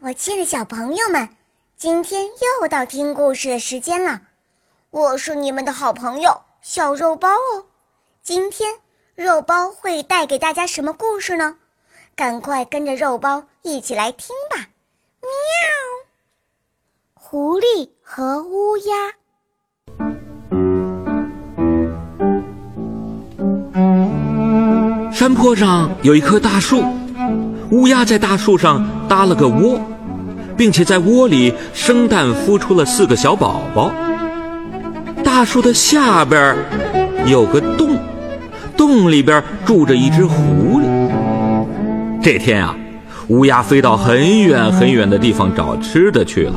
[0.00, 1.28] 我亲爱的小朋友们，
[1.76, 2.26] 今天
[2.60, 4.20] 又到听故事的时间了。
[4.90, 7.66] 我是你们的好朋友小肉包哦。
[8.22, 8.76] 今天
[9.16, 11.56] 肉包会带给大家什么故事呢？
[12.14, 14.68] 赶快跟着肉包一起来听吧！
[15.20, 15.28] 喵。
[17.14, 19.12] 狐狸和乌鸦。
[25.12, 26.84] 山坡上有一棵大树，
[27.70, 29.78] 乌鸦在大树上搭了个窝，
[30.56, 33.92] 并且在窝里生蛋孵出了四个小宝宝。
[35.22, 36.56] 大树的下边
[37.26, 37.90] 有个洞，
[38.76, 41.18] 洞里边住着一只狐狸。
[42.22, 42.74] 这天啊，
[43.28, 46.54] 乌鸦飞到很远很远的地方找吃的去了。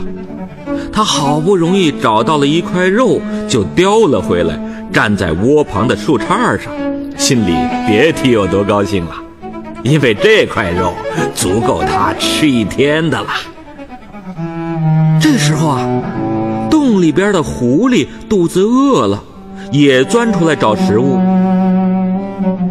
[0.93, 4.57] 它好不容易找到了一块肉，就叼了回来，
[4.93, 6.71] 站在窝旁的树杈上。
[7.17, 7.53] 心里
[7.85, 9.12] 别提有多高兴了，
[9.84, 10.94] 因为这块肉
[11.34, 13.30] 足够他吃一天的了。
[15.20, 15.88] 这时候啊，
[16.70, 19.23] 洞里边的狐狸肚子饿了，
[19.71, 21.18] 也钻出来找食物。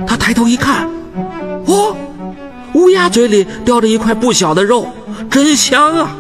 [0.07, 0.89] 他抬头一看，
[1.67, 1.97] 哦，
[2.75, 4.87] 乌鸦嘴里叼着一块不小的肉，
[5.31, 6.17] 真香啊！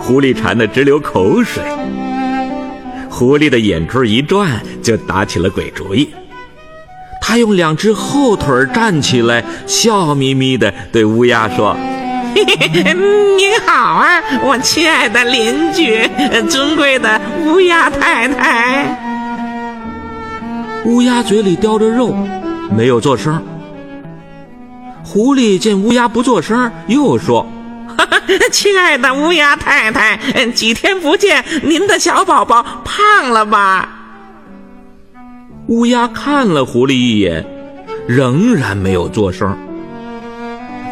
[0.00, 1.62] 狐狸馋得直流口水。
[3.08, 6.08] 狐狸的眼珠一转，就打起了鬼主意。
[7.28, 11.76] 他用两只后腿站起来，笑眯眯地对乌鸦说
[12.34, 12.42] ：“你
[13.66, 16.08] 好啊，我亲爱的邻居，
[16.48, 18.96] 尊贵的乌鸦太太。”
[20.86, 22.16] 乌鸦嘴里叼着肉，
[22.74, 23.44] 没有做声。
[25.04, 27.46] 狐狸见乌鸦不做声，又说
[28.50, 30.18] ：“亲爱的乌鸦太太，
[30.54, 33.96] 几天不见，您的小宝宝胖了吧？”
[35.68, 37.44] 乌鸦看了狐狸一眼，
[38.06, 39.54] 仍然没有作声。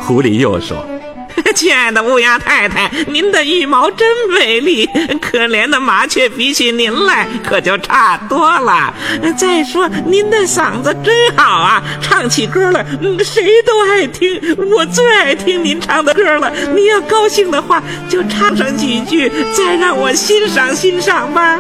[0.02, 0.84] 狐狸又说：
[1.56, 4.84] “亲爱的乌鸦太太，您的羽毛真美丽，
[5.18, 8.92] 可怜的麻雀比起您来可就差多了。
[9.34, 12.84] 再说您的嗓子真好啊，唱起歌来
[13.24, 14.38] 谁都爱听。
[14.76, 16.52] 我最爱听您唱的歌了。
[16.74, 21.58] 您要高兴的话，就唱上几句，再让我欣赏欣赏吧。”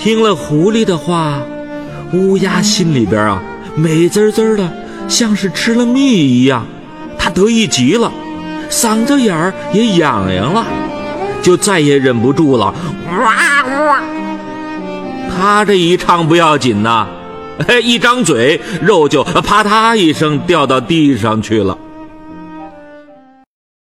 [0.00, 1.42] 听了狐狸的话，
[2.14, 3.42] 乌鸦心里边啊
[3.76, 4.66] 美滋滋的，
[5.06, 6.64] 像是吃了蜜一样。
[7.18, 8.10] 它得意极了，
[8.70, 10.64] 嗓子眼儿也痒痒了，
[11.42, 12.74] 就再也忍不住了。
[13.10, 14.02] 哇哇！
[15.36, 17.06] 它这一唱不要紧呐，
[17.84, 21.76] 一张嘴肉就啪嗒一声掉到地上去了。